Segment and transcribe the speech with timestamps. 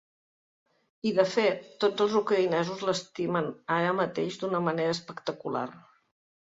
[1.09, 5.69] I, de fet, tots els ucraïnesos l’estimen, ara mateix d’una manera espectacular.